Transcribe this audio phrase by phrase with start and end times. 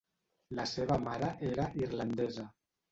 [0.59, 2.51] La seva mare era irlandesa.